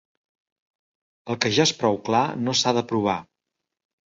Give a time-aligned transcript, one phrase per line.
[1.33, 3.19] El que ja és prou clar no s'ha de provar.